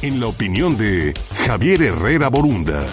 en 0.00 0.20
la 0.20 0.28
opinión 0.28 0.76
de 0.78 1.12
Javier 1.46 1.82
Herrera 1.82 2.28
Borunda. 2.28 2.86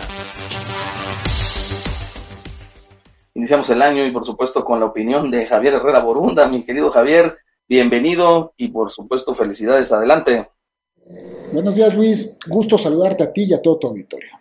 Iniciamos 3.36 3.70
el 3.70 3.82
año 3.82 4.06
y 4.06 4.12
por 4.12 4.26
supuesto 4.26 4.66
con 4.66 4.80
la 4.80 4.88
opinión 4.88 5.30
de 5.30 5.46
Javier 5.46 5.76
Herrera 5.76 6.02
Borunda. 6.02 6.48
Mi 6.48 6.66
querido 6.66 6.90
Javier, 6.90 7.38
bienvenido 7.70 8.54
y 8.58 8.70
por 8.70 8.92
supuesto 8.92 9.36
felicidades. 9.36 9.92
Adelante. 9.92 10.48
Buenos 11.54 11.76
días 11.76 11.94
Luis, 11.96 12.40
gusto 12.48 12.78
saludarte 12.78 13.24
a 13.24 13.32
ti 13.32 13.44
y 13.44 13.54
a 13.54 13.62
todo 13.62 13.78
tu 13.78 13.88
auditorio. 13.88 14.32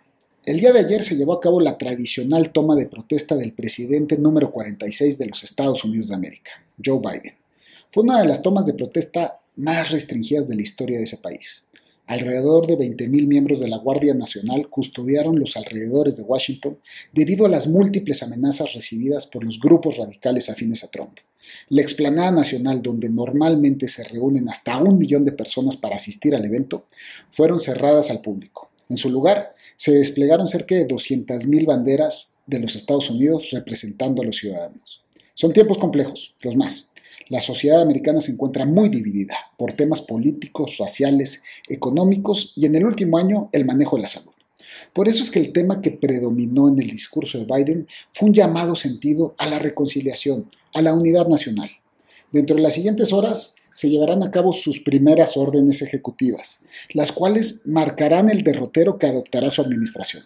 El 0.43 0.59
día 0.59 0.73
de 0.73 0.79
ayer 0.79 1.03
se 1.03 1.15
llevó 1.15 1.33
a 1.33 1.41
cabo 1.41 1.59
la 1.59 1.77
tradicional 1.77 2.51
toma 2.51 2.75
de 2.75 2.87
protesta 2.87 3.35
del 3.35 3.53
presidente 3.53 4.17
número 4.17 4.49
46 4.51 5.19
de 5.19 5.27
los 5.27 5.43
Estados 5.43 5.83
Unidos 5.83 6.09
de 6.09 6.15
América, 6.15 6.51
Joe 6.83 6.99
Biden. 6.99 7.35
Fue 7.91 8.03
una 8.03 8.21
de 8.21 8.27
las 8.27 8.41
tomas 8.41 8.65
de 8.65 8.73
protesta 8.73 9.39
más 9.55 9.91
restringidas 9.91 10.47
de 10.47 10.55
la 10.55 10.61
historia 10.61 10.97
de 10.97 11.03
ese 11.03 11.17
país. 11.17 11.63
Alrededor 12.07 12.67
de 12.67 12.77
20.000 12.77 13.27
miembros 13.27 13.59
de 13.59 13.67
la 13.67 13.77
Guardia 13.77 14.13
Nacional 14.13 14.69
custodiaron 14.69 15.39
los 15.39 15.57
alrededores 15.57 16.17
de 16.17 16.23
Washington 16.23 16.77
debido 17.13 17.45
a 17.45 17.49
las 17.49 17.65
múltiples 17.65 18.21
amenazas 18.21 18.73
recibidas 18.73 19.25
por 19.25 19.43
los 19.43 19.59
grupos 19.59 19.97
radicales 19.97 20.49
afines 20.49 20.83
a 20.83 20.91
Trump. 20.91 21.17
La 21.69 21.81
explanada 21.81 22.31
nacional, 22.31 22.83
donde 22.83 23.09
normalmente 23.09 23.87
se 23.87 24.03
reúnen 24.03 24.49
hasta 24.49 24.77
un 24.77 24.99
millón 24.99 25.25
de 25.25 25.31
personas 25.31 25.77
para 25.77 25.95
asistir 25.95 26.35
al 26.35 26.45
evento, 26.45 26.85
fueron 27.31 27.59
cerradas 27.59 28.09
al 28.11 28.21
público. 28.21 28.69
En 28.87 28.97
su 28.97 29.09
lugar, 29.09 29.55
se 29.75 29.91
desplegaron 29.91 30.47
cerca 30.47 30.75
de 30.75 30.87
200.000 30.87 31.65
banderas 31.65 32.37
de 32.45 32.59
los 32.59 32.75
Estados 32.75 33.09
Unidos 33.09 33.49
representando 33.51 34.21
a 34.21 34.25
los 34.25 34.37
ciudadanos. 34.37 35.03
Son 35.33 35.53
tiempos 35.53 35.79
complejos, 35.79 36.35
los 36.41 36.55
más. 36.55 36.91
La 37.27 37.41
sociedad 37.41 37.81
americana 37.81 38.21
se 38.21 38.31
encuentra 38.31 38.65
muy 38.65 38.89
dividida 38.89 39.35
por 39.57 39.73
temas 39.73 40.01
políticos, 40.01 40.77
raciales, 40.77 41.41
económicos 41.67 42.53
y 42.55 42.67
en 42.67 42.75
el 42.75 42.85
último 42.85 43.17
año 43.17 43.49
el 43.51 43.65
manejo 43.65 43.95
de 43.95 44.03
la 44.03 44.07
salud. 44.07 44.31
Por 44.93 45.07
eso 45.07 45.23
es 45.23 45.31
que 45.31 45.39
el 45.39 45.51
tema 45.51 45.81
que 45.81 45.91
predominó 45.91 46.69
en 46.69 46.79
el 46.79 46.89
discurso 46.89 47.39
de 47.39 47.45
Biden 47.45 47.87
fue 48.13 48.29
un 48.29 48.33
llamado 48.33 48.75
sentido 48.75 49.33
a 49.37 49.47
la 49.47 49.57
reconciliación, 49.57 50.47
a 50.73 50.81
la 50.81 50.93
unidad 50.93 51.27
nacional. 51.27 51.69
Dentro 52.31 52.55
de 52.55 52.61
las 52.61 52.75
siguientes 52.75 53.11
horas 53.11 53.55
se 53.73 53.89
llevarán 53.89 54.23
a 54.23 54.31
cabo 54.31 54.53
sus 54.53 54.79
primeras 54.79 55.35
órdenes 55.35 55.81
ejecutivas, 55.81 56.59
las 56.93 57.11
cuales 57.11 57.65
marcarán 57.65 58.29
el 58.29 58.43
derrotero 58.43 58.97
que 58.97 59.07
adoptará 59.07 59.49
su 59.49 59.61
administración. 59.61 60.23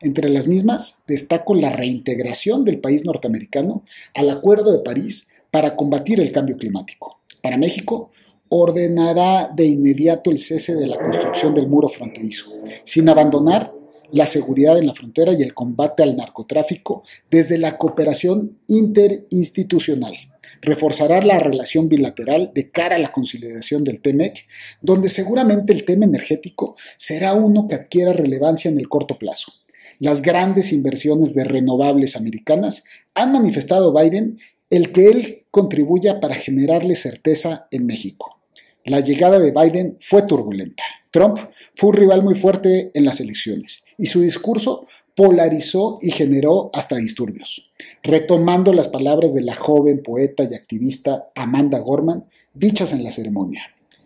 Entre 0.00 0.28
las 0.28 0.46
mismas 0.46 1.02
destaco 1.08 1.54
la 1.54 1.70
reintegración 1.70 2.64
del 2.64 2.80
país 2.80 3.04
norteamericano 3.04 3.82
al 4.14 4.30
Acuerdo 4.30 4.72
de 4.72 4.84
París 4.84 5.32
para 5.58 5.74
combatir 5.74 6.20
el 6.20 6.30
cambio 6.30 6.56
climático. 6.56 7.20
Para 7.42 7.56
México, 7.56 8.12
ordenará 8.48 9.50
de 9.52 9.66
inmediato 9.66 10.30
el 10.30 10.38
cese 10.38 10.76
de 10.76 10.86
la 10.86 10.96
construcción 10.96 11.52
del 11.52 11.66
muro 11.66 11.88
fronterizo, 11.88 12.52
sin 12.84 13.08
abandonar 13.08 13.72
la 14.12 14.26
seguridad 14.26 14.78
en 14.78 14.86
la 14.86 14.94
frontera 14.94 15.32
y 15.32 15.42
el 15.42 15.54
combate 15.54 16.04
al 16.04 16.16
narcotráfico 16.16 17.02
desde 17.28 17.58
la 17.58 17.76
cooperación 17.76 18.60
interinstitucional. 18.68 20.14
Reforzará 20.62 21.22
la 21.22 21.40
relación 21.40 21.88
bilateral 21.88 22.52
de 22.54 22.70
cara 22.70 22.94
a 22.94 23.00
la 23.00 23.10
consolidación 23.10 23.82
del 23.82 24.00
TEMEC, 24.00 24.46
donde 24.80 25.08
seguramente 25.08 25.72
el 25.72 25.84
tema 25.84 26.04
energético 26.04 26.76
será 26.96 27.34
uno 27.34 27.66
que 27.66 27.74
adquiera 27.74 28.12
relevancia 28.12 28.70
en 28.70 28.78
el 28.78 28.88
corto 28.88 29.18
plazo. 29.18 29.50
Las 29.98 30.22
grandes 30.22 30.72
inversiones 30.72 31.34
de 31.34 31.42
renovables 31.42 32.14
americanas 32.14 32.84
han 33.14 33.32
manifestado 33.32 33.92
Biden 33.92 34.38
el 34.70 34.92
que 34.92 35.06
él 35.06 35.46
contribuya 35.50 36.20
para 36.20 36.34
generarle 36.34 36.94
certeza 36.94 37.68
en 37.70 37.86
México. 37.86 38.38
La 38.84 39.00
llegada 39.00 39.38
de 39.38 39.50
Biden 39.50 39.96
fue 40.00 40.22
turbulenta. 40.22 40.82
Trump 41.10 41.38
fue 41.74 41.90
un 41.90 41.96
rival 41.96 42.22
muy 42.22 42.34
fuerte 42.34 42.90
en 42.94 43.04
las 43.04 43.20
elecciones 43.20 43.84
y 43.96 44.06
su 44.06 44.20
discurso 44.20 44.86
polarizó 45.14 45.98
y 46.00 46.10
generó 46.12 46.70
hasta 46.72 46.96
disturbios. 46.96 47.70
Retomando 48.02 48.72
las 48.72 48.88
palabras 48.88 49.34
de 49.34 49.42
la 49.42 49.54
joven 49.54 50.02
poeta 50.02 50.44
y 50.44 50.54
activista 50.54 51.30
Amanda 51.34 51.80
Gorman, 51.80 52.26
dichas 52.54 52.92
en 52.92 53.02
la 53.02 53.10
ceremonia, 53.10 53.62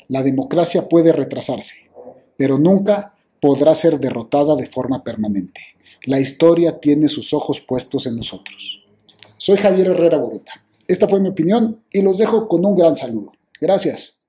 la 0.08 0.22
democracia 0.22 0.88
puede 0.88 1.12
retrasarse, 1.12 1.90
pero 2.36 2.58
nunca 2.58 3.14
podrá 3.40 3.74
ser 3.74 3.98
derrotada 3.98 4.56
de 4.56 4.66
forma 4.66 5.04
permanente. 5.04 5.60
La 6.04 6.18
historia 6.18 6.80
tiene 6.80 7.08
sus 7.08 7.34
ojos 7.34 7.60
puestos 7.60 8.06
en 8.06 8.16
nosotros. 8.16 8.81
Soy 9.44 9.56
Javier 9.56 9.88
Herrera 9.88 10.18
Boruta. 10.18 10.52
Esta 10.86 11.08
fue 11.08 11.18
mi 11.18 11.28
opinión 11.28 11.82
y 11.90 12.00
los 12.00 12.16
dejo 12.16 12.46
con 12.46 12.64
un 12.64 12.76
gran 12.76 12.94
saludo. 12.94 13.32
Gracias. 13.60 14.21